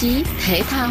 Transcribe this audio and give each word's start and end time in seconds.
chí 0.00 0.24
thể 0.46 0.62
thao. 0.62 0.90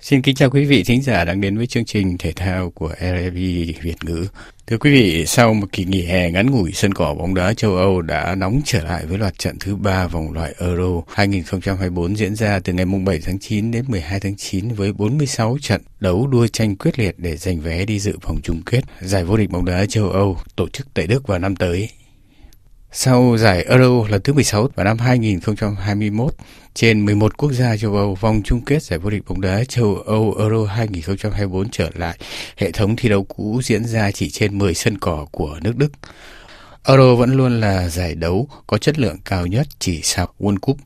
Xin 0.00 0.22
kính 0.22 0.34
chào 0.34 0.50
quý 0.50 0.64
vị 0.64 0.84
thính 0.84 1.02
giả 1.02 1.24
đang 1.24 1.40
đến 1.40 1.56
với 1.56 1.66
chương 1.66 1.84
trình 1.84 2.18
thể 2.18 2.32
thao 2.32 2.70
của 2.70 2.92
RFI 3.00 3.72
Việt 3.82 4.04
ngữ. 4.04 4.26
Thưa 4.66 4.78
quý 4.78 4.90
vị, 4.90 5.26
sau 5.26 5.54
một 5.54 5.66
kỳ 5.72 5.84
nghỉ 5.84 6.02
hè 6.02 6.30
ngắn 6.30 6.50
ngủi, 6.50 6.72
sân 6.72 6.94
cỏ 6.94 7.14
bóng 7.14 7.34
đá 7.34 7.54
châu 7.54 7.76
Âu 7.76 8.02
đã 8.02 8.34
nóng 8.34 8.60
trở 8.64 8.84
lại 8.84 9.06
với 9.06 9.18
loạt 9.18 9.38
trận 9.38 9.56
thứ 9.60 9.76
ba 9.76 10.06
vòng 10.06 10.32
loại 10.32 10.54
Euro 10.58 11.02
2024 11.08 12.16
diễn 12.16 12.36
ra 12.36 12.60
từ 12.64 12.72
ngày 12.72 12.86
7 13.04 13.20
tháng 13.24 13.38
9 13.38 13.70
đến 13.70 13.84
12 13.88 14.20
tháng 14.20 14.36
9 14.36 14.68
với 14.68 14.92
46 14.92 15.58
trận 15.60 15.82
đấu 16.00 16.26
đua 16.26 16.46
tranh 16.46 16.76
quyết 16.76 16.98
liệt 16.98 17.14
để 17.18 17.36
giành 17.36 17.60
vé 17.60 17.84
đi 17.84 17.98
dự 17.98 18.18
vòng 18.22 18.40
chung 18.42 18.62
kết 18.66 18.80
giải 19.00 19.24
vô 19.24 19.36
địch 19.36 19.50
bóng 19.50 19.64
đá 19.64 19.86
châu 19.86 20.10
Âu 20.10 20.38
tổ 20.56 20.68
chức 20.68 20.94
tại 20.94 21.06
Đức 21.06 21.26
vào 21.26 21.38
năm 21.38 21.56
tới. 21.56 21.88
Sau 22.96 23.36
giải 23.38 23.64
Euro 23.68 24.08
lần 24.08 24.22
thứ 24.22 24.32
16 24.32 24.68
vào 24.74 24.84
năm 24.84 24.98
2021, 24.98 26.34
trên 26.74 27.04
11 27.04 27.36
quốc 27.36 27.52
gia 27.52 27.76
châu 27.76 27.94
Âu, 27.96 28.14
vòng 28.14 28.42
chung 28.44 28.60
kết 28.64 28.82
giải 28.82 28.98
vô 28.98 29.10
địch 29.10 29.22
bóng 29.28 29.40
đá 29.40 29.64
châu 29.64 29.94
Âu 30.06 30.34
Euro 30.38 30.64
2024 30.64 31.70
trở 31.70 31.90
lại, 31.94 32.18
hệ 32.56 32.70
thống 32.70 32.96
thi 32.96 33.08
đấu 33.08 33.24
cũ 33.24 33.60
diễn 33.64 33.84
ra 33.84 34.10
chỉ 34.10 34.30
trên 34.30 34.58
10 34.58 34.74
sân 34.74 34.98
cỏ 34.98 35.26
của 35.30 35.58
nước 35.62 35.76
Đức. 35.76 35.92
Euro 36.84 37.14
vẫn 37.14 37.34
luôn 37.34 37.60
là 37.60 37.88
giải 37.88 38.14
đấu 38.14 38.48
có 38.66 38.78
chất 38.78 38.98
lượng 38.98 39.16
cao 39.24 39.46
nhất 39.46 39.66
chỉ 39.78 40.00
sau 40.02 40.28
World 40.38 40.58
Cup, 40.58 40.76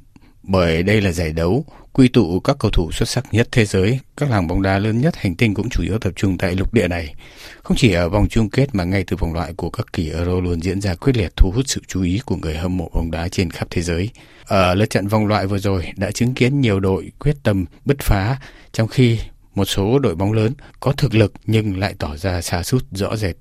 bởi 0.42 0.82
đây 0.82 1.00
là 1.00 1.12
giải 1.12 1.32
đấu 1.32 1.64
quy 1.98 2.08
tụ 2.08 2.40
các 2.40 2.56
cầu 2.60 2.70
thủ 2.70 2.92
xuất 2.92 3.08
sắc 3.08 3.24
nhất 3.32 3.48
thế 3.52 3.64
giới, 3.64 4.00
các 4.16 4.30
làng 4.30 4.46
bóng 4.46 4.62
đá 4.62 4.78
lớn 4.78 5.00
nhất 5.00 5.16
hành 5.16 5.34
tinh 5.34 5.54
cũng 5.54 5.68
chủ 5.68 5.82
yếu 5.82 5.98
tập 5.98 6.12
trung 6.16 6.38
tại 6.38 6.54
lục 6.54 6.74
địa 6.74 6.88
này. 6.88 7.14
Không 7.62 7.76
chỉ 7.76 7.92
ở 7.92 8.08
vòng 8.08 8.28
chung 8.28 8.50
kết 8.50 8.74
mà 8.74 8.84
ngay 8.84 9.04
từ 9.06 9.16
vòng 9.16 9.34
loại 9.34 9.52
của 9.56 9.70
các 9.70 9.92
kỳ 9.92 10.10
Euro 10.10 10.40
luôn 10.40 10.62
diễn 10.62 10.80
ra 10.80 10.94
quyết 10.94 11.16
liệt 11.16 11.36
thu 11.36 11.50
hút 11.50 11.64
sự 11.68 11.80
chú 11.86 12.02
ý 12.02 12.20
của 12.24 12.36
người 12.36 12.56
hâm 12.56 12.76
mộ 12.76 12.90
bóng 12.94 13.10
đá 13.10 13.28
trên 13.28 13.50
khắp 13.50 13.68
thế 13.70 13.82
giới. 13.82 14.10
Ở 14.44 14.74
lượt 14.74 14.90
trận 14.90 15.08
vòng 15.08 15.26
loại 15.26 15.46
vừa 15.46 15.58
rồi 15.58 15.92
đã 15.96 16.10
chứng 16.10 16.34
kiến 16.34 16.60
nhiều 16.60 16.80
đội 16.80 17.12
quyết 17.18 17.36
tâm 17.42 17.64
bứt 17.84 17.96
phá, 18.00 18.36
trong 18.72 18.88
khi 18.88 19.18
một 19.54 19.64
số 19.64 19.98
đội 19.98 20.14
bóng 20.14 20.32
lớn 20.32 20.52
có 20.80 20.92
thực 20.92 21.14
lực 21.14 21.32
nhưng 21.46 21.78
lại 21.78 21.94
tỏ 21.98 22.16
ra 22.16 22.40
xa 22.40 22.62
sút 22.62 22.84
rõ 22.90 23.16
rệt. 23.16 23.36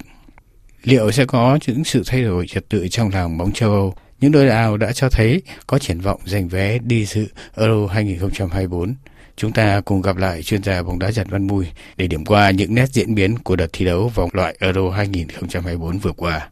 Liệu 0.83 1.11
sẽ 1.11 1.25
có 1.25 1.59
những 1.67 1.83
sự 1.83 2.03
thay 2.05 2.23
đổi 2.23 2.47
trật 2.47 2.69
tự 2.69 2.87
trong 2.87 3.09
làng 3.09 3.37
bóng 3.37 3.51
châu 3.51 3.71
Âu? 3.71 3.95
Những 4.21 4.31
đội 4.31 4.45
nào 4.45 4.77
đã 4.77 4.91
cho 4.91 5.09
thấy 5.09 5.41
có 5.67 5.79
triển 5.79 5.99
vọng 5.99 6.21
giành 6.25 6.47
vé 6.47 6.77
đi 6.77 7.05
dự 7.05 7.27
Euro 7.55 7.87
2024. 7.87 8.95
Chúng 9.35 9.51
ta 9.51 9.81
cùng 9.81 10.01
gặp 10.01 10.17
lại 10.17 10.43
chuyên 10.43 10.63
gia 10.63 10.83
bóng 10.83 10.99
đá 10.99 11.11
Trần 11.11 11.27
Văn 11.29 11.47
Mui 11.47 11.65
để 11.97 12.07
điểm 12.07 12.25
qua 12.25 12.51
những 12.51 12.75
nét 12.75 12.89
diễn 12.89 13.15
biến 13.15 13.37
của 13.37 13.55
đợt 13.55 13.67
thi 13.73 13.85
đấu 13.85 14.11
vòng 14.15 14.29
loại 14.33 14.57
Euro 14.59 14.89
2024 14.89 15.97
vừa 15.97 16.11
qua. 16.11 16.49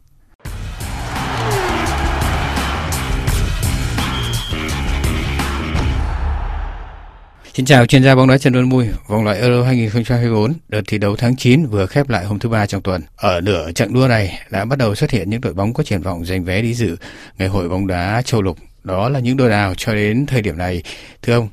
Xin 7.56 7.66
chào 7.66 7.86
chuyên 7.86 8.04
gia 8.04 8.16
bóng 8.16 8.28
đá 8.28 8.38
Trần 8.38 8.54
Văn 8.54 8.70
Mui. 8.70 8.86
Vòng 9.08 9.24
loại 9.24 9.40
Euro 9.40 9.64
2024, 9.64 10.52
đợt 10.70 10.82
thi 10.88 10.98
đấu 10.98 11.16
tháng 11.18 11.36
9 11.36 11.66
vừa 11.66 11.86
khép 11.86 12.10
lại 12.10 12.26
hôm 12.26 12.40
thứ 12.40 12.50
ba 12.50 12.66
trong 12.66 12.82
tuần. 12.82 13.02
Ở 13.18 13.42
nửa 13.42 13.72
trận 13.72 13.94
đua 13.94 14.08
này 14.08 14.30
đã 14.52 14.66
bắt 14.66 14.80
đầu 14.80 14.96
xuất 14.96 15.12
hiện 15.12 15.30
những 15.30 15.42
đội 15.42 15.54
bóng 15.54 15.74
có 15.74 15.84
triển 15.84 16.02
vọng 16.02 16.26
giành 16.26 16.44
vé 16.44 16.62
đi 16.62 16.74
dự 16.74 16.96
ngày 17.40 17.48
hội 17.48 17.70
bóng 17.70 17.88
đá 17.88 18.22
châu 18.26 18.42
lục. 18.42 18.58
Đó 18.84 19.10
là 19.10 19.20
những 19.20 19.38
đội 19.38 19.50
nào 19.50 19.74
cho 19.78 19.94
đến 19.94 20.26
thời 20.28 20.42
điểm 20.42 20.58
này, 20.58 20.82
thưa 21.22 21.34
ông? 21.34 21.48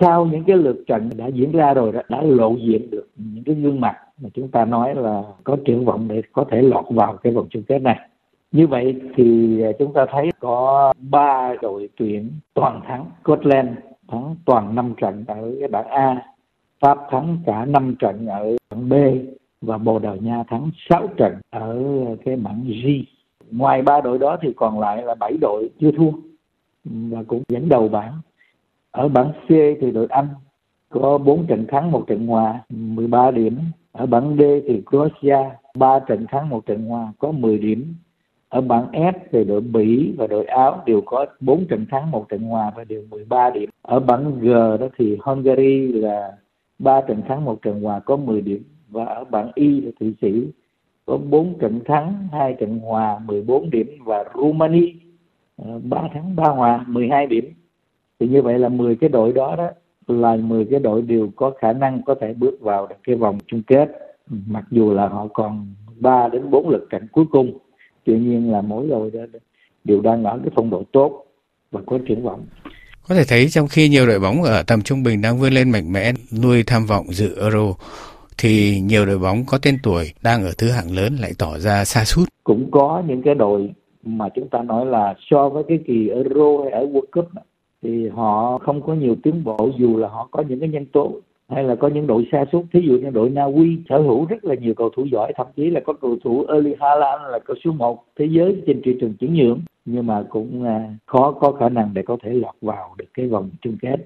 Sau 0.00 0.26
những 0.26 0.44
cái 0.46 0.56
lượt 0.56 0.76
trận 0.86 1.10
đã 1.16 1.26
diễn 1.34 1.52
ra 1.52 1.74
rồi 1.74 1.92
đã, 1.92 2.02
đã 2.08 2.22
lộ 2.22 2.56
diện 2.56 2.90
được 2.90 3.06
những 3.16 3.44
cái 3.44 3.54
gương 3.54 3.80
mặt 3.80 3.96
mà 4.20 4.28
chúng 4.34 4.48
ta 4.50 4.64
nói 4.64 4.94
là 4.94 5.22
có 5.44 5.56
triển 5.66 5.84
vọng 5.84 6.08
để 6.08 6.22
có 6.32 6.44
thể 6.50 6.62
lọt 6.62 6.84
vào 6.90 7.16
cái 7.22 7.32
vòng 7.32 7.46
chung 7.50 7.62
kết 7.68 7.78
này. 7.78 7.98
Như 8.52 8.66
vậy 8.66 8.94
thì 9.16 9.60
à, 9.62 9.70
chúng 9.78 9.92
ta 9.94 10.06
thấy 10.12 10.30
có 10.40 10.92
ba 10.98 11.54
đội 11.62 11.88
tuyển 11.96 12.30
toàn 12.54 12.80
thắng 12.88 13.06
Scotland 13.24 13.68
thắng 14.14 14.36
toàn 14.44 14.74
5 14.74 14.94
trận 14.96 15.24
ở 15.26 15.68
bảng 15.70 15.88
A, 15.88 16.22
Pháp 16.80 16.98
thắng 17.10 17.38
cả 17.46 17.64
5 17.64 17.94
trận 17.98 18.26
ở 18.26 18.56
bảng 18.70 18.88
B 18.88 18.92
và 19.60 19.78
Bồ 19.78 19.98
Đào 19.98 20.16
Nha 20.16 20.42
thắng 20.48 20.70
6 20.88 21.06
trận 21.16 21.34
ở 21.50 21.84
cái 22.24 22.36
bảng 22.36 22.64
G. 22.64 22.86
Ngoài 23.50 23.82
ba 23.82 24.00
đội 24.00 24.18
đó 24.18 24.36
thì 24.42 24.52
còn 24.56 24.80
lại 24.80 25.02
là 25.02 25.14
7 25.14 25.36
đội 25.40 25.70
chưa 25.80 25.90
thua 25.90 26.10
và 26.84 27.22
cũng 27.26 27.42
dẫn 27.48 27.68
đầu 27.68 27.88
bảng. 27.88 28.20
Ở 28.90 29.08
bảng 29.08 29.32
C 29.32 29.48
thì 29.48 29.90
đội 29.90 30.06
Anh 30.10 30.28
có 30.88 31.18
4 31.18 31.46
trận 31.46 31.66
thắng, 31.68 31.90
một 31.90 32.04
trận 32.06 32.26
hòa, 32.26 32.60
13 32.68 33.30
điểm. 33.30 33.58
Ở 33.92 34.06
bảng 34.06 34.36
D 34.36 34.40
thì 34.68 34.82
Croatia 34.90 35.38
3 35.78 35.98
trận 35.98 36.26
thắng, 36.28 36.48
một 36.48 36.66
trận 36.66 36.86
hòa, 36.86 37.12
có 37.18 37.32
10 37.32 37.58
điểm 37.58 37.94
ở 38.54 38.60
bảng 38.60 38.86
F 38.92 39.12
thì 39.32 39.44
đội 39.44 39.60
Bỉ 39.60 40.14
và 40.16 40.26
đội 40.26 40.44
Áo 40.44 40.82
đều 40.86 41.00
có 41.00 41.26
4 41.40 41.66
trận 41.66 41.86
thắng, 41.90 42.10
một 42.10 42.28
trận 42.28 42.42
hòa 42.42 42.72
và 42.76 42.84
đều 42.84 43.02
13 43.10 43.50
điểm. 43.50 43.70
Ở 43.82 44.00
bảng 44.00 44.40
G 44.40 44.48
đó 44.50 44.88
thì 44.98 45.16
Hungary 45.20 45.92
là 45.92 46.32
3 46.78 47.00
trận 47.00 47.22
thắng, 47.28 47.44
một 47.44 47.62
trận 47.62 47.82
hòa 47.82 48.00
có 48.00 48.16
10 48.16 48.40
điểm. 48.40 48.62
Và 48.88 49.04
ở 49.04 49.24
bảng 49.24 49.50
Y 49.54 49.80
là 49.80 49.90
Thụy 50.00 50.14
Sĩ 50.22 50.46
có 51.06 51.16
4 51.16 51.58
trận 51.58 51.80
thắng 51.84 52.28
2 52.32 52.56
trận 52.60 52.78
hòa 52.78 53.18
14 53.26 53.70
điểm. 53.70 53.86
Và 54.04 54.24
Rumani 54.34 54.92
ờ, 55.56 55.80
3 55.82 56.08
thắng 56.14 56.36
3 56.36 56.44
hòa 56.44 56.84
12 56.86 57.26
điểm. 57.26 57.44
Thì 58.20 58.28
như 58.28 58.42
vậy 58.42 58.58
là 58.58 58.68
10 58.68 58.96
cái 58.96 59.10
đội 59.10 59.32
đó 59.32 59.56
đó 59.56 59.70
là 60.08 60.36
10 60.36 60.64
cái 60.70 60.80
đội 60.80 61.02
đều 61.02 61.28
có 61.36 61.50
khả 61.58 61.72
năng 61.72 62.02
có 62.02 62.14
thể 62.20 62.34
bước 62.34 62.60
vào 62.60 62.88
cái 63.04 63.16
vòng 63.16 63.38
chung 63.46 63.62
kết, 63.66 63.88
mặc 64.46 64.64
dù 64.70 64.92
là 64.92 65.08
họ 65.08 65.26
còn 65.32 65.66
3 66.00 66.28
đến 66.28 66.50
4 66.50 66.68
lượt 66.68 66.86
trận 66.90 67.06
cuối 67.12 67.24
cùng 67.30 67.58
tuy 68.04 68.18
nhiên 68.18 68.52
là 68.52 68.60
mỗi 68.60 68.86
đội 68.88 69.10
đều 69.84 70.00
đang 70.00 70.24
ở 70.24 70.38
cái 70.42 70.52
phong 70.56 70.70
độ 70.70 70.82
tốt 70.92 71.24
và 71.70 71.80
có 71.86 71.98
triển 72.08 72.22
vọng. 72.22 72.46
Có 73.08 73.14
thể 73.14 73.24
thấy 73.28 73.48
trong 73.48 73.68
khi 73.68 73.88
nhiều 73.88 74.06
đội 74.06 74.20
bóng 74.20 74.42
ở 74.42 74.62
tầm 74.66 74.82
trung 74.82 75.02
bình 75.02 75.22
đang 75.22 75.38
vươn 75.38 75.52
lên 75.52 75.70
mạnh 75.70 75.92
mẽ 75.92 76.12
nuôi 76.42 76.62
tham 76.66 76.86
vọng 76.86 77.06
dự 77.08 77.40
Euro 77.40 77.74
thì 78.38 78.80
nhiều 78.80 79.06
đội 79.06 79.18
bóng 79.18 79.44
có 79.46 79.58
tên 79.62 79.78
tuổi 79.82 80.12
đang 80.22 80.44
ở 80.44 80.52
thứ 80.58 80.70
hạng 80.70 80.96
lớn 80.96 81.16
lại 81.20 81.32
tỏ 81.38 81.58
ra 81.58 81.84
xa 81.84 82.04
sút. 82.04 82.28
Cũng 82.44 82.70
có 82.70 83.02
những 83.08 83.22
cái 83.22 83.34
đội 83.34 83.70
mà 84.04 84.28
chúng 84.34 84.48
ta 84.48 84.62
nói 84.62 84.86
là 84.86 85.14
so 85.30 85.48
với 85.48 85.64
cái 85.68 85.78
kỳ 85.86 86.08
Euro 86.08 86.62
hay 86.62 86.72
ở 86.72 86.86
World 86.86 87.06
Cup 87.12 87.28
thì 87.82 88.08
họ 88.08 88.58
không 88.58 88.82
có 88.82 88.94
nhiều 88.94 89.16
tiến 89.22 89.44
bộ 89.44 89.70
dù 89.78 89.96
là 89.96 90.08
họ 90.08 90.28
có 90.30 90.44
những 90.48 90.60
cái 90.60 90.68
nhân 90.68 90.86
tố 90.92 91.12
hay 91.48 91.64
là 91.64 91.74
có 91.74 91.88
những 91.88 92.06
đội 92.06 92.28
xa 92.32 92.44
suốt, 92.52 92.64
thí 92.72 92.80
dụ 92.80 92.98
như 92.98 93.10
đội 93.10 93.30
Na 93.30 93.44
Uy 93.44 93.78
sở 93.88 93.98
hữu 93.98 94.26
rất 94.26 94.44
là 94.44 94.54
nhiều 94.54 94.74
cầu 94.74 94.90
thủ 94.90 95.04
giỏi, 95.12 95.32
thậm 95.36 95.46
chí 95.56 95.70
là 95.70 95.80
có 95.80 95.92
cầu 95.92 96.16
thủ 96.24 96.44
Erling 96.48 96.76
Haaland 96.80 97.22
là 97.32 97.38
cầu 97.38 97.56
số 97.64 97.72
1 97.72 98.04
thế 98.18 98.26
giới 98.30 98.62
trên 98.66 98.80
thị 98.84 98.96
trường 99.00 99.14
chuyển 99.14 99.34
nhượng. 99.34 99.60
Nhưng 99.84 100.06
mà 100.06 100.24
cũng 100.28 100.64
à, 100.64 100.94
khó, 101.06 101.32
có 101.32 101.52
khả 101.52 101.68
năng 101.68 101.90
để 101.94 102.02
có 102.02 102.16
thể 102.22 102.32
lọt 102.32 102.54
vào 102.60 102.94
được 102.98 103.04
cái 103.14 103.28
vòng 103.28 103.50
chung 103.60 103.76
kết. 103.82 103.96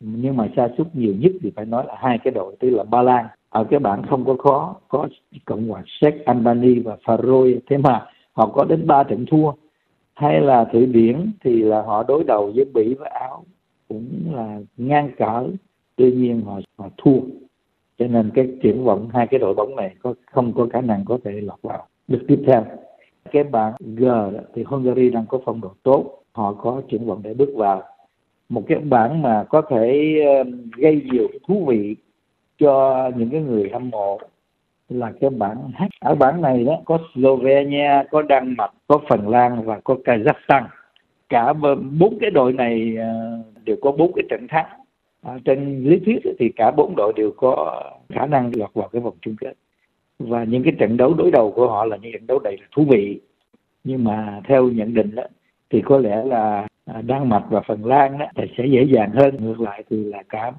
Nhưng 0.00 0.36
mà 0.36 0.48
xa 0.56 0.68
suốt 0.78 0.84
nhiều 0.92 1.14
nhất 1.18 1.32
thì 1.42 1.52
phải 1.56 1.64
nói 1.64 1.84
là 1.86 1.94
hai 1.98 2.18
cái 2.18 2.30
đội, 2.34 2.56
tức 2.60 2.70
là 2.70 2.84
Ba 2.84 3.02
Lan. 3.02 3.26
Ở 3.48 3.64
cái 3.64 3.80
bảng 3.80 4.02
không 4.02 4.24
có 4.24 4.36
khó, 4.38 4.76
có 4.88 5.08
cộng 5.44 5.68
hòa 5.68 5.82
Séc, 6.00 6.24
Albany 6.24 6.78
và 6.78 6.96
Faroe. 7.04 7.58
Thế 7.70 7.76
mà 7.76 8.06
họ 8.32 8.46
có 8.46 8.64
đến 8.64 8.86
ba 8.86 9.02
trận 9.02 9.26
thua. 9.30 9.52
Hay 10.14 10.40
là 10.40 10.64
thụy 10.64 10.86
điển 10.86 11.32
thì 11.44 11.62
là 11.62 11.82
họ 11.82 12.02
đối 12.08 12.24
đầu 12.24 12.52
với 12.54 12.64
bỉ 12.74 12.94
và 12.94 13.08
áo, 13.12 13.44
cũng 13.88 14.08
là 14.34 14.60
ngang 14.76 15.10
cỡ 15.18 15.46
tuy 15.96 16.12
nhiên 16.12 16.42
họ 16.42 16.60
họ 16.78 16.88
thua. 16.96 17.20
Cho 17.98 18.06
nên 18.06 18.30
cái 18.34 18.48
triển 18.62 18.84
vọng 18.84 19.08
hai 19.12 19.26
cái 19.26 19.40
đội 19.40 19.54
bóng 19.54 19.76
này 19.76 19.94
có, 20.02 20.14
không 20.32 20.52
có 20.52 20.66
khả 20.72 20.80
năng 20.80 21.04
có 21.04 21.18
thể 21.24 21.32
lọt 21.32 21.62
vào 21.62 21.86
được 22.08 22.24
tiếp 22.28 22.42
theo. 22.46 22.64
Cái 23.32 23.44
bảng 23.44 23.72
G 23.80 24.04
thì 24.54 24.62
Hungary 24.62 25.10
đang 25.10 25.26
có 25.26 25.38
phong 25.44 25.60
độ 25.60 25.70
tốt. 25.82 26.22
Họ 26.32 26.52
có 26.52 26.82
triển 26.88 27.06
vọng 27.06 27.20
để 27.22 27.34
bước 27.34 27.50
vào. 27.56 27.82
Một 28.48 28.62
cái 28.66 28.78
bảng 28.78 29.22
mà 29.22 29.44
có 29.48 29.62
thể 29.62 30.14
gây 30.76 31.02
nhiều 31.12 31.28
thú 31.48 31.64
vị 31.64 31.96
cho 32.58 33.10
những 33.16 33.30
cái 33.30 33.40
người 33.40 33.70
hâm 33.72 33.90
mộ 33.90 34.18
là 34.88 35.12
cái 35.20 35.30
bảng 35.30 35.70
H. 35.74 35.82
Ở 36.00 36.14
bảng 36.14 36.42
này 36.42 36.64
đó, 36.64 36.78
có 36.84 36.98
Slovenia, 37.14 38.04
có 38.10 38.22
Đan 38.22 38.54
Mạch, 38.56 38.72
có 38.86 39.00
Phần 39.08 39.28
Lan 39.28 39.62
và 39.64 39.80
có 39.84 39.96
Kazakhstan. 40.04 40.62
Cả 41.28 41.52
bốn 41.98 42.18
cái 42.20 42.30
đội 42.30 42.52
này 42.52 42.96
ờ, 42.96 43.38
đều 43.64 43.76
có 43.82 43.92
bốn 43.92 44.12
cái 44.12 44.24
trận 44.30 44.46
thắng 44.48 44.66
à, 45.22 45.38
trên 45.44 45.84
lý 45.84 45.98
thuyết 45.98 46.18
thì 46.38 46.52
cả 46.56 46.70
bốn 46.70 46.96
đội 46.96 47.12
đều 47.16 47.30
có 47.36 47.82
khả 48.08 48.26
năng 48.26 48.50
lọt 48.56 48.74
vào 48.74 48.88
cái 48.88 49.02
vòng 49.02 49.16
chung 49.22 49.36
kết. 49.40 49.52
Và 50.18 50.44
những 50.44 50.62
cái 50.62 50.72
trận 50.78 50.96
đấu 50.96 51.14
đối 51.14 51.30
đầu 51.30 51.52
của 51.52 51.68
họ 51.68 51.84
là 51.84 51.96
những 51.96 52.12
trận 52.12 52.26
đấu 52.26 52.38
đầy 52.38 52.58
thú 52.72 52.84
vị. 52.88 53.20
Nhưng 53.84 54.04
mà 54.04 54.40
theo 54.48 54.68
nhận 54.68 54.94
định 54.94 55.14
đó, 55.14 55.22
thì 55.70 55.82
có 55.82 55.98
lẽ 55.98 56.24
là 56.24 56.66
à, 56.84 57.02
Đan 57.02 57.28
Mạch 57.28 57.44
và 57.50 57.60
Phần 57.60 57.84
Lan 57.84 58.18
đó, 58.18 58.26
thì 58.36 58.44
sẽ 58.58 58.66
dễ 58.66 58.82
dàng 58.82 59.10
hơn. 59.10 59.36
Ngược 59.40 59.60
lại 59.60 59.84
thì 59.90 60.04
là 60.04 60.22
cả 60.28 60.52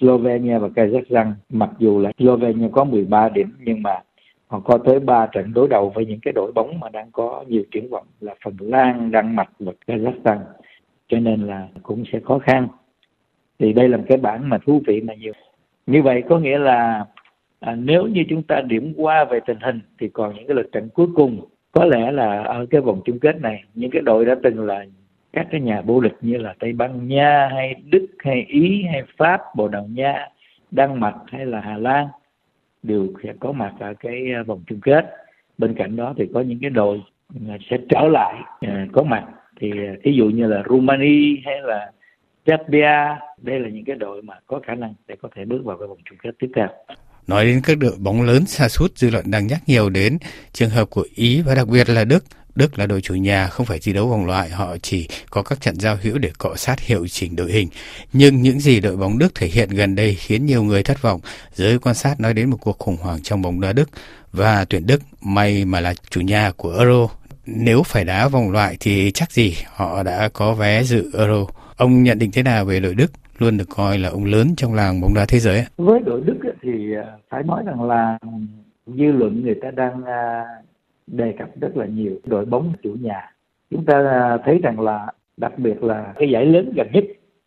Slovenia 0.00 0.58
và 0.58 0.68
Kazakhstan 0.68 1.32
mặc 1.48 1.70
dù 1.78 2.00
là 2.00 2.12
Slovenia 2.18 2.68
có 2.72 2.84
13 2.84 3.28
điểm 3.28 3.48
nhưng 3.64 3.82
mà 3.82 3.98
họ 4.46 4.60
có 4.60 4.78
tới 4.78 5.00
3 5.00 5.26
trận 5.26 5.52
đối 5.54 5.68
đầu 5.68 5.92
với 5.94 6.06
những 6.06 6.20
cái 6.22 6.32
đội 6.32 6.52
bóng 6.52 6.80
mà 6.80 6.88
đang 6.88 7.10
có 7.12 7.44
nhiều 7.48 7.62
triển 7.70 7.88
vọng 7.90 8.06
là 8.20 8.34
Phần 8.44 8.56
Lan, 8.60 9.10
Đan 9.10 9.36
Mạch 9.36 9.50
và 9.58 9.72
Kazakhstan. 9.86 10.38
Cho 11.08 11.18
nên 11.18 11.46
là 11.46 11.68
cũng 11.82 12.04
sẽ 12.12 12.20
khó 12.20 12.38
khăn 12.38 12.68
thì 13.62 13.72
đây 13.72 13.88
là 13.88 13.96
một 13.96 14.04
cái 14.08 14.18
bản 14.18 14.48
mà 14.48 14.58
thú 14.58 14.82
vị 14.86 15.00
mà 15.00 15.14
nhiều. 15.14 15.32
Như 15.86 16.02
vậy 16.02 16.22
có 16.28 16.38
nghĩa 16.38 16.58
là 16.58 17.04
à, 17.60 17.74
nếu 17.74 18.06
như 18.06 18.24
chúng 18.28 18.42
ta 18.42 18.60
điểm 18.60 18.92
qua 18.96 19.24
về 19.24 19.40
tình 19.46 19.58
hình 19.60 19.80
thì 19.98 20.08
còn 20.08 20.34
những 20.34 20.46
cái 20.46 20.54
lượt 20.54 20.72
trận 20.72 20.88
cuối 20.94 21.06
cùng. 21.14 21.44
Có 21.72 21.84
lẽ 21.84 22.12
là 22.12 22.42
ở 22.42 22.66
cái 22.70 22.80
vòng 22.80 23.00
chung 23.04 23.18
kết 23.18 23.40
này 23.40 23.64
những 23.74 23.90
cái 23.90 24.02
đội 24.02 24.24
đã 24.24 24.36
từng 24.42 24.64
là 24.64 24.84
các 25.32 25.46
cái 25.50 25.60
nhà 25.60 25.80
vô 25.80 26.00
địch 26.00 26.16
như 26.20 26.36
là 26.38 26.54
Tây 26.58 26.72
Ban 26.72 27.08
Nha 27.08 27.48
hay 27.52 27.74
Đức 27.90 28.06
hay 28.18 28.44
Ý 28.48 28.82
hay 28.92 29.02
Pháp, 29.16 29.40
Bồ 29.56 29.68
Đào 29.68 29.86
Nha, 29.90 30.28
Đan 30.70 31.00
Mạch 31.00 31.16
hay 31.26 31.46
là 31.46 31.60
Hà 31.60 31.78
Lan 31.78 32.06
đều 32.82 33.06
sẽ 33.22 33.32
có 33.40 33.52
mặt 33.52 33.72
ở 33.80 33.94
cái 33.94 34.32
à, 34.34 34.42
vòng 34.42 34.62
chung 34.66 34.80
kết. 34.80 35.14
Bên 35.58 35.74
cạnh 35.74 35.96
đó 35.96 36.14
thì 36.16 36.28
có 36.34 36.40
những 36.40 36.58
cái 36.60 36.70
đội 36.70 37.02
à, 37.48 37.56
sẽ 37.70 37.78
trở 37.88 38.08
lại 38.08 38.34
à, 38.60 38.86
có 38.92 39.02
mặt. 39.02 39.24
Thì 39.60 39.72
ví 40.02 40.14
dụ 40.14 40.24
như 40.24 40.46
là 40.46 40.62
Rumani 40.68 41.36
hay 41.44 41.60
là 41.62 41.92
Serbia 42.46 43.18
đây 43.42 43.60
là 43.60 43.68
những 43.72 43.84
cái 43.84 43.96
đội 43.96 44.22
mà 44.22 44.34
có 44.46 44.60
khả 44.66 44.74
năng 44.74 44.94
để 45.08 45.14
có 45.22 45.28
thể 45.36 45.44
bước 45.44 45.58
vào 45.64 45.78
cái 45.78 45.88
vòng 45.88 45.98
chung 46.10 46.18
kết 46.22 46.30
tiếp 46.38 46.48
theo. 46.56 46.68
Nói 47.26 47.44
đến 47.44 47.60
các 47.64 47.78
đội 47.78 47.94
bóng 47.98 48.22
lớn 48.22 48.46
xa 48.46 48.68
sút 48.68 48.98
dư 48.98 49.10
luận 49.10 49.30
đang 49.30 49.46
nhắc 49.46 49.60
nhiều 49.66 49.90
đến 49.90 50.18
trường 50.52 50.70
hợp 50.70 50.90
của 50.90 51.06
Ý 51.14 51.42
và 51.42 51.54
đặc 51.54 51.68
biệt 51.68 51.88
là 51.88 52.04
Đức. 52.04 52.24
Đức 52.54 52.78
là 52.78 52.86
đội 52.86 53.00
chủ 53.00 53.14
nhà 53.14 53.46
không 53.46 53.66
phải 53.66 53.78
thi 53.82 53.92
đấu 53.92 54.08
vòng 54.08 54.26
loại, 54.26 54.50
họ 54.50 54.76
chỉ 54.82 55.08
có 55.30 55.42
các 55.42 55.60
trận 55.60 55.80
giao 55.80 55.96
hữu 56.02 56.18
để 56.18 56.30
cọ 56.38 56.54
sát 56.56 56.80
hiệu 56.80 57.06
chỉnh 57.08 57.36
đội 57.36 57.52
hình. 57.52 57.68
Nhưng 58.12 58.42
những 58.42 58.60
gì 58.60 58.80
đội 58.80 58.96
bóng 58.96 59.18
Đức 59.18 59.34
thể 59.34 59.46
hiện 59.46 59.68
gần 59.70 59.94
đây 59.94 60.14
khiến 60.14 60.46
nhiều 60.46 60.62
người 60.62 60.82
thất 60.82 61.02
vọng. 61.02 61.20
Giới 61.54 61.78
quan 61.78 61.94
sát 61.94 62.20
nói 62.20 62.34
đến 62.34 62.50
một 62.50 62.56
cuộc 62.60 62.78
khủng 62.78 62.96
hoảng 62.96 63.22
trong 63.22 63.42
bóng 63.42 63.60
đá 63.60 63.72
Đức 63.72 63.90
và 64.32 64.64
tuyển 64.64 64.86
Đức 64.86 65.02
may 65.20 65.64
mà 65.64 65.80
là 65.80 65.94
chủ 66.10 66.20
nhà 66.20 66.52
của 66.56 66.74
Euro. 66.78 67.08
Nếu 67.46 67.82
phải 67.82 68.04
đá 68.04 68.28
vòng 68.28 68.50
loại 68.50 68.76
thì 68.80 69.10
chắc 69.10 69.32
gì 69.32 69.56
họ 69.74 70.02
đã 70.02 70.28
có 70.32 70.54
vé 70.54 70.82
dự 70.84 71.10
Euro. 71.18 71.46
Ông 71.82 72.02
nhận 72.02 72.18
định 72.18 72.30
thế 72.32 72.42
nào 72.42 72.64
về 72.64 72.80
đội 72.80 72.94
Đức? 72.94 73.10
luôn 73.38 73.58
được 73.58 73.64
coi 73.76 73.98
là 73.98 74.08
ông 74.08 74.24
lớn 74.24 74.46
trong 74.56 74.74
làng 74.74 75.00
bóng 75.00 75.14
đá 75.14 75.26
thế 75.28 75.38
giới. 75.38 75.64
Với 75.76 76.00
đội 76.00 76.20
Đức 76.20 76.38
thì 76.62 76.94
à, 76.94 77.04
phải 77.28 77.42
nói 77.42 77.62
rằng 77.66 77.82
là 77.82 78.18
dư 78.86 79.12
luận 79.12 79.42
người 79.42 79.54
ta 79.62 79.70
đang 79.70 80.04
à, 80.04 80.44
đề 81.06 81.34
cập 81.38 81.48
rất 81.60 81.76
là 81.76 81.86
nhiều 81.86 82.12
đội 82.24 82.44
bóng 82.44 82.72
chủ 82.82 82.94
nhà. 83.00 83.34
Chúng 83.70 83.84
ta 83.84 83.94
à, 84.10 84.38
thấy 84.44 84.58
rằng 84.62 84.80
là 84.80 85.06
đặc 85.36 85.58
biệt 85.58 85.82
là 85.82 86.12
cái 86.18 86.30
giải 86.30 86.46
lớn 86.46 86.72
gần 86.76 86.86
nhất 86.92 87.04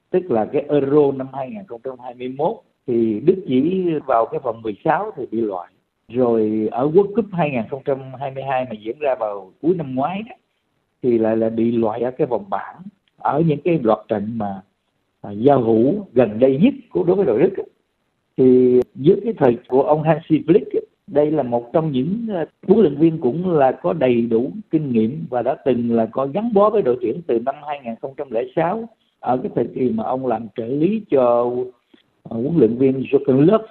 tức 0.10 0.32
là 0.32 0.46
cái 0.54 0.66
Euro 0.70 1.12
năm 1.12 1.28
2021 1.34 2.52
thì 2.88 3.20
Đức 3.20 3.36
chỉ 3.48 3.86
vào 4.06 4.26
cái 4.26 4.40
vòng 4.44 4.62
16 4.62 5.12
thì 5.18 5.26
bị 5.32 5.42
loại. 5.42 5.72
Rồi 6.08 6.70
ở 6.72 6.88
World 6.88 7.16
Cup 7.16 7.26
2022 7.32 8.66
mà 8.70 8.76
diễn 8.86 9.00
ra 9.00 9.16
vào 9.20 9.52
cuối 9.62 9.76
năm 9.76 9.96
ngoái 9.96 10.24
đó, 10.30 10.36
thì 11.04 11.18
lại 11.18 11.38
là 11.38 11.50
bị 11.50 11.72
loại 11.72 12.02
ở 12.02 12.12
cái 12.12 12.28
vòng 12.28 12.50
bảng 12.50 12.76
ở 13.26 13.40
những 13.40 13.60
cái 13.64 13.80
loạt 13.84 14.00
trận 14.08 14.38
mà 14.38 14.62
à, 15.22 15.32
giao 15.32 15.62
hữu 15.62 16.08
gần 16.14 16.40
đây 16.40 16.60
nhất 16.62 16.74
của 16.90 17.04
đối 17.04 17.16
với 17.16 17.26
đội 17.26 17.40
Đức 17.40 17.64
thì 18.38 18.82
dưới 18.96 19.18
cái 19.24 19.34
thời 19.38 19.58
của 19.68 19.82
ông 19.82 20.04
Hansi 20.04 20.38
Flick 20.48 20.82
đây 21.08 21.32
là 21.32 21.44
một 21.44 21.74
trong 21.74 21.92
những 21.92 22.28
à, 22.30 22.46
huấn 22.68 22.80
luyện 22.80 22.96
viên 22.96 23.22
cũng 23.22 23.50
là 23.52 23.72
có 23.72 23.94
đầy 23.94 24.22
đủ 24.22 24.52
kinh 24.72 24.92
nghiệm 24.92 25.26
và 25.30 25.42
đã 25.42 25.56
từng 25.66 25.96
là 25.96 26.06
có 26.12 26.28
gắn 26.34 26.54
bó 26.54 26.70
với 26.70 26.82
đội 26.82 26.98
tuyển 27.02 27.22
từ 27.28 27.40
năm 27.40 27.56
2006 27.68 28.90
ở 29.20 29.38
cái 29.38 29.52
thời 29.56 29.68
kỳ 29.76 29.90
mà 29.90 30.04
ông 30.04 30.26
làm 30.26 30.48
trợ 30.56 30.66
lý 30.66 31.02
cho 31.10 31.52
à, 32.24 32.30
huấn 32.30 32.58
luyện 32.58 32.78
viên 32.78 33.04
Jurgen 33.12 33.48
Klopp 33.48 33.66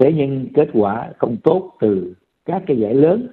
thế 0.00 0.12
nhưng 0.16 0.46
kết 0.54 0.68
quả 0.72 1.10
không 1.18 1.36
tốt 1.44 1.72
từ 1.80 2.14
các 2.44 2.62
cái 2.66 2.76
giải 2.76 2.94
lớn 2.94 3.28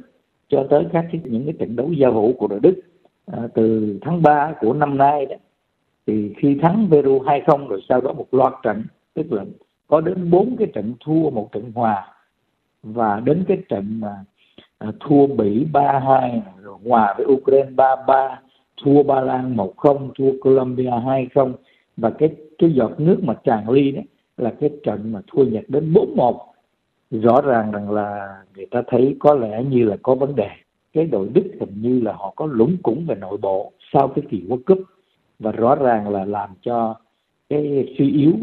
cho 0.50 0.68
tới 0.70 0.86
các 0.94 1.06
cái, 1.12 1.22
những 1.24 1.46
cái 1.46 1.54
trận 1.60 1.76
đấu 1.76 1.92
giao 1.92 2.14
hữu 2.14 2.34
của 2.34 2.48
đội 2.48 2.60
Đức 2.60 2.82
à, 3.26 3.48
từ 3.54 3.98
tháng 4.02 4.22
3 4.22 4.54
của 4.60 4.74
năm 4.74 4.98
nay 4.98 5.26
đó 5.26 5.36
thì 6.08 6.34
khi 6.38 6.58
thắng 6.62 6.88
Peru 6.92 7.20
2-0 7.20 7.68
rồi 7.68 7.82
sau 7.90 8.02
đó 8.02 8.14
một 8.14 8.28
loạt 8.32 8.54
trận 8.64 8.84
tức 9.14 9.32
là 9.32 9.46
có 9.88 10.02
đến 10.02 10.32
bốn 10.32 10.56
cái 10.58 10.68
trận 10.74 10.94
thua 11.06 11.30
một 11.30 11.52
trận 11.52 11.72
hòa. 11.76 12.08
Và 12.84 13.20
đến 13.20 13.44
cái 13.48 13.58
trận 13.70 14.00
mà 14.00 14.16
à, 14.78 14.92
thua 15.00 15.28
Bỉ 15.28 15.66
3-2 15.74 16.40
rồi 16.62 16.78
hòa 16.86 17.14
với 17.18 17.26
Ukraine 17.26 17.70
3-3 17.70 18.36
thua 18.84 19.04
Ba 19.04 19.22
Lan 19.22 19.56
1-0 19.56 20.10
thua 20.18 20.32
Colombia 20.42 20.90
2-0 20.90 21.54
và 21.98 22.10
cái 22.10 22.30
cái 22.58 22.74
giọt 22.74 23.00
nước 23.00 23.20
mà 23.24 23.34
tràn 23.44 23.70
ly 23.70 23.92
đó 23.92 24.02
là 24.38 24.54
cái 24.60 24.70
trận 24.84 25.12
mà 25.12 25.22
thua 25.28 25.44
Nhật 25.44 25.64
đến 25.68 25.94
4-1 25.94 26.38
rõ 27.12 27.42
ràng 27.42 27.72
rằng 27.72 27.92
là 27.92 28.38
người 28.56 28.66
ta 28.66 28.82
thấy 28.88 29.16
có 29.20 29.34
lẽ 29.34 29.64
như 29.64 29.86
là 29.86 29.98
có 30.04 30.16
vấn 30.16 30.36
đề. 30.36 30.50
Cái 30.94 31.06
đội 31.06 31.30
Đức 31.34 31.44
hình 31.60 31.82
như 31.82 32.02
là 32.02 32.14
họ 32.14 32.34
có 32.36 32.46
lũng 32.46 32.78
củng 32.84 33.06
về 33.06 33.16
nội 33.16 33.38
bộ 33.38 33.72
sau 33.94 34.08
cái 34.08 34.26
kỳ 34.30 34.44
World 34.48 34.64
Cup 34.66 34.80
và 35.40 35.52
rõ 35.52 35.76
ràng 35.76 36.10
là 36.10 36.26
làm 36.26 36.50
cho 36.62 36.96
cái 37.50 37.94
suy 37.98 38.12
yếu 38.12 38.34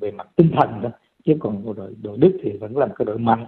về 0.00 0.10
mặt 0.10 0.28
tinh 0.36 0.50
thần 0.56 0.82
đó 0.82 0.90
chứ 1.24 1.34
còn 1.40 1.74
đội 1.76 1.94
đội 2.02 2.18
Đức 2.18 2.38
thì 2.42 2.52
vẫn 2.52 2.76
là 2.76 2.86
một 2.86 2.94
cái 2.98 3.06
đội 3.06 3.18
mạnh. 3.18 3.46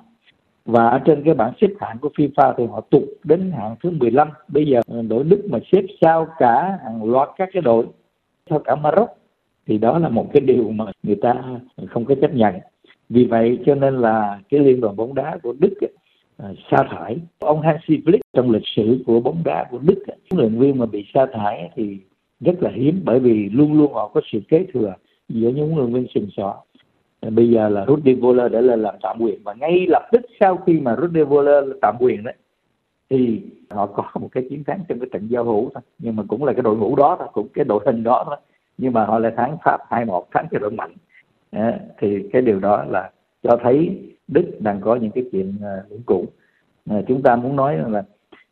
Và 0.64 0.88
ở 0.88 0.98
trên 0.98 1.22
cái 1.24 1.34
bảng 1.34 1.52
xếp 1.60 1.68
hạng 1.80 1.98
của 1.98 2.10
FIFA 2.16 2.54
thì 2.56 2.66
họ 2.66 2.80
tụt 2.80 3.02
đến 3.24 3.50
hạng 3.50 3.76
thứ 3.82 3.90
15 3.90 4.28
bây 4.48 4.66
giờ 4.66 4.80
ờ, 4.86 5.02
đội 5.02 5.24
Đức 5.24 5.42
mà 5.50 5.58
xếp 5.72 5.82
sau 6.00 6.28
cả 6.38 6.78
hàng 6.84 7.04
loạt 7.04 7.28
các 7.36 7.48
cái 7.52 7.62
đội 7.62 7.86
theo 8.50 8.58
cả 8.58 8.74
Maroc 8.76 9.08
thì 9.66 9.78
đó 9.78 9.98
là 9.98 10.08
một 10.08 10.26
cái 10.32 10.40
điều 10.40 10.70
mà 10.70 10.84
người 11.02 11.16
ta 11.22 11.34
không 11.88 12.04
có 12.04 12.14
chấp 12.20 12.34
nhận. 12.34 12.54
Vì 13.08 13.24
vậy 13.24 13.58
cho 13.66 13.74
nên 13.74 13.98
là 13.98 14.40
cái 14.48 14.60
liên 14.60 14.80
đoàn 14.80 14.96
bóng 14.96 15.14
đá 15.14 15.38
của 15.42 15.54
Đức 15.58 15.74
ấy, 15.80 15.90
sa 16.70 16.84
thải. 16.90 17.16
Ông 17.38 17.60
Hansi 17.60 17.96
Flick 17.96 18.20
trong 18.32 18.50
lịch 18.50 18.66
sử 18.76 19.02
của 19.06 19.20
bóng 19.20 19.42
đá 19.44 19.66
của 19.70 19.78
Đức 19.78 20.02
ờ, 20.06 20.14
huấn 20.30 20.40
luyện 20.40 20.60
viên 20.60 20.78
mà 20.78 20.86
bị 20.86 21.06
sa 21.14 21.26
thải 21.32 21.70
thì 21.74 21.98
rất 22.40 22.62
là 22.62 22.70
hiếm 22.70 23.00
bởi 23.04 23.20
vì 23.20 23.48
luôn 23.48 23.78
luôn 23.78 23.92
họ 23.92 24.08
có 24.14 24.20
sự 24.32 24.40
kế 24.48 24.66
thừa 24.72 24.94
giữa 25.28 25.48
những 25.48 25.74
người 25.74 25.86
nguyên 25.86 26.06
sừng 26.14 26.28
sọ. 26.36 26.62
Bây 27.30 27.50
giờ 27.50 27.68
là 27.68 27.86
Rudy 27.86 28.14
Voller 28.14 28.52
đã 28.52 28.60
lên 28.60 28.82
làm 28.82 28.94
tạm 29.02 29.16
quyền 29.20 29.42
và 29.42 29.54
ngay 29.54 29.86
lập 29.88 30.08
tức 30.12 30.20
sau 30.40 30.56
khi 30.56 30.80
mà 30.80 30.96
Rudy 31.00 31.22
Voller 31.22 31.64
tạm 31.82 31.96
quyền 32.00 32.22
đấy 32.22 32.34
thì 33.10 33.42
họ 33.70 33.86
có 33.86 34.04
một 34.20 34.28
cái 34.32 34.46
chiến 34.50 34.64
thắng 34.64 34.80
trong 34.88 34.98
cái 34.98 35.08
trận 35.12 35.28
giao 35.28 35.44
hữu 35.44 35.70
thôi. 35.74 35.82
Nhưng 35.98 36.16
mà 36.16 36.22
cũng 36.28 36.44
là 36.44 36.52
cái 36.52 36.62
đội 36.62 36.76
ngũ 36.76 36.96
đó 36.96 37.16
thôi 37.18 37.28
cũng 37.32 37.48
cái 37.54 37.64
đội 37.64 37.82
hình 37.86 38.02
đó 38.02 38.24
thôi. 38.26 38.36
Nhưng 38.78 38.92
mà 38.92 39.04
họ 39.04 39.18
lại 39.18 39.32
thắng 39.36 39.56
Pháp 39.64 39.80
2-1 39.88 40.22
thắng 40.32 40.46
cái 40.50 40.58
đội 40.60 40.70
mạnh. 40.70 40.92
À, 41.50 41.78
thì 41.98 42.28
cái 42.32 42.42
điều 42.42 42.60
đó 42.60 42.84
là 42.84 43.10
cho 43.42 43.58
thấy 43.62 43.98
Đức 44.28 44.44
đang 44.58 44.80
có 44.80 44.96
những 44.96 45.10
cái 45.10 45.24
chuyện 45.32 45.54
uh, 45.94 46.06
cũ. 46.06 46.24
À, 46.90 46.96
chúng 47.08 47.22
ta 47.22 47.36
muốn 47.36 47.56
nói 47.56 47.78
là 47.88 48.02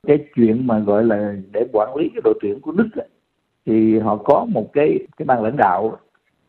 cái 0.07 0.19
chuyện 0.37 0.67
mà 0.67 0.79
gọi 0.79 1.05
là 1.05 1.35
để 1.53 1.67
quản 1.73 1.97
lý 1.97 2.09
cái 2.09 2.21
đội 2.25 2.35
tuyển 2.43 2.61
của 2.61 2.73
Đức 2.73 2.89
ấy, 2.97 3.09
thì 3.69 3.99
họ 3.99 4.17
có 4.17 4.47
một 4.49 4.73
cái 4.73 4.99
cái 5.17 5.27
ban 5.27 5.43
lãnh 5.43 5.57
đạo. 5.57 5.97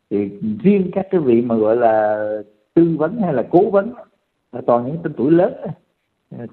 Thì 0.09 0.29
riêng 0.63 0.91
các 0.93 1.07
cái 1.11 1.21
vị 1.21 1.41
mà 1.41 1.55
gọi 1.55 1.77
là 1.77 2.25
tư 2.73 2.95
vấn 2.99 3.17
hay 3.21 3.33
là 3.33 3.43
cố 3.51 3.69
vấn 3.69 3.93
là 4.51 4.61
toàn 4.65 4.85
những 4.85 4.97
tên 5.03 5.13
tuổi 5.13 5.31
lớn. 5.31 5.53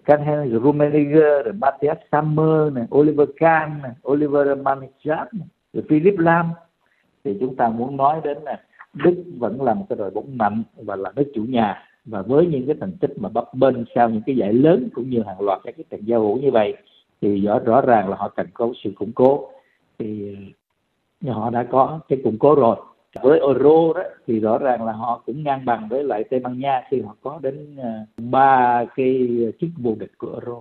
Canhen 0.05 0.61
Rummenigge, 0.63 1.43
rồi 1.43 1.53
Matthias 1.53 1.99
Sammer, 2.13 2.73
này, 2.73 2.85
Oliver 2.95 3.29
Kahn, 3.37 3.83
này, 3.83 3.93
Oliver 4.09 4.59
Manichat, 4.59 5.29
rồi 5.73 5.85
Philip 5.89 6.19
Lam. 6.19 6.47
Thì 7.25 7.37
chúng 7.41 7.57
ta 7.57 7.69
muốn 7.69 7.97
nói 7.97 8.21
đến 8.25 8.39
là 8.43 8.61
Đức 8.95 9.25
vẫn 9.39 9.63
là 9.63 9.75
một 9.75 9.87
cái 9.89 9.97
đội 9.97 10.11
bóng 10.11 10.39
mạnh 10.39 10.63
và 10.77 10.97
là 10.97 11.13
nước 11.17 11.33
chủ 11.35 11.43
nhà. 11.43 11.83
Và 12.05 12.23
với 12.23 12.47
những 12.47 12.67
cái 12.67 12.77
thành 12.81 12.93
tích 13.01 13.13
mà 13.17 13.29
bấp 13.29 13.55
bênh 13.55 13.77
sau 13.95 14.11
những 14.11 14.23
cái 14.27 14.37
giải 14.37 14.53
lớn 14.53 14.89
cũng 14.95 15.11
như 15.11 15.23
hàng 15.27 15.41
loạt 15.41 15.61
các 15.65 15.75
cái 15.77 15.85
trận 15.91 16.01
giao 16.05 16.21
hữu 16.21 16.37
như 16.37 16.51
vậy 16.51 16.77
thì 17.21 17.41
rõ 17.41 17.59
rõ 17.59 17.81
ràng 17.81 18.09
là 18.09 18.17
họ 18.17 18.29
cần 18.29 18.47
có 18.55 18.69
sự 18.85 18.91
củng 18.97 19.13
cố 19.13 19.49
thì 19.99 20.37
ờ, 21.27 21.33
họ 21.33 21.51
đã 21.51 21.67
có 21.71 22.01
cái 22.09 22.19
củng 22.25 22.39
cố 22.39 22.55
rồi 22.55 22.77
với 23.23 23.41
euro 23.41 23.93
đó, 23.95 24.03
thì 24.27 24.41
rõ 24.41 24.59
ràng 24.59 24.85
là 24.85 24.93
họ 24.93 25.23
cũng 25.27 25.45
ngang 25.45 25.65
bằng 25.65 25.89
với 25.89 26.05
lại 26.05 26.25
tây 26.31 26.41
ban 26.41 26.61
nha 26.61 26.83
khi 26.91 27.01
họ 27.01 27.17
có 27.23 27.39
đến 27.43 27.77
ờ, 27.77 27.91
ba 28.17 28.85
cái 28.97 29.29
chức 29.61 29.71
vô 29.77 29.95
địch 29.99 30.13
của 30.19 30.33
euro 30.33 30.61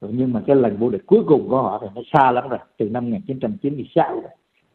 nhưng 0.00 0.32
mà 0.32 0.42
cái 0.46 0.56
lần 0.56 0.76
vô 0.76 0.90
địch 0.90 1.02
cuối 1.06 1.22
cùng 1.26 1.48
của 1.48 1.62
họ 1.62 1.78
thì 1.82 1.88
nó 1.94 2.02
xa 2.12 2.30
lắm 2.30 2.48
rồi, 2.48 2.58
từ 2.78 2.88
năm 2.88 3.10
1996 3.10 4.12
rồi 4.14 4.30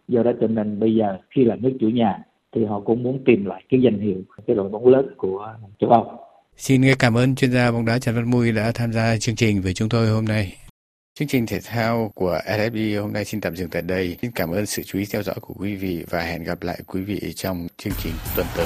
do 0.08 0.24
đó 0.24 0.32
cho 0.42 0.48
nên 0.48 0.80
bây 0.80 0.96
giờ 0.96 1.18
khi 1.30 1.44
là 1.44 1.56
nước 1.56 1.78
chủ 1.80 1.90
nhà 1.90 2.20
thì 2.52 2.66
họ 2.66 2.80
cũng 2.80 3.04
muốn 3.04 3.20
tìm 3.26 3.46
lại 3.46 3.64
cái 3.70 3.82
danh 3.82 4.00
hiệu, 4.00 4.18
cái 4.48 4.56
đội 4.56 4.70
bóng 4.70 4.88
lớn 4.88 5.14
của 5.18 5.54
châu 5.80 5.90
Âu. 5.90 6.20
Xin 6.58 6.82
cảm 7.00 7.18
ơn 7.18 7.36
chuyên 7.36 7.52
gia 7.52 7.72
bóng 7.72 7.86
đá 7.86 8.00
Trần 8.00 8.16
Văn 8.16 8.32
Mui 8.32 8.52
đã 8.52 8.72
tham 8.76 8.92
gia 8.94 9.18
chương 9.18 9.36
trình 9.36 9.62
với 9.62 9.74
chúng 9.74 9.90
tôi 9.90 10.08
hôm 10.08 10.26
nay. 10.26 10.54
Chương 11.22 11.28
trình 11.28 11.46
thể 11.46 11.60
thao 11.60 12.12
của 12.16 12.40
SFI 12.46 13.02
hôm 13.02 13.14
nay 13.14 13.26
xin 13.26 13.42
tạm 13.42 13.56
dừng 13.56 13.70
tại 13.70 13.82
đây. 13.82 14.18
Xin 14.22 14.32
cảm 14.32 14.52
ơn 14.52 14.66
sự 14.66 14.84
chú 14.84 15.00
ý 15.00 15.06
theo 15.12 15.24
dõi 15.24 15.36
của 15.42 15.54
quý 15.60 15.76
vị 15.76 16.06
và 16.10 16.22
hẹn 16.22 16.44
gặp 16.44 16.64
lại 16.64 16.80
quý 16.88 17.02
vị 17.02 17.34
trong 17.36 17.68
chương 17.78 17.94
trình 18.04 18.14
tuần 18.36 18.48
tới. 18.56 18.66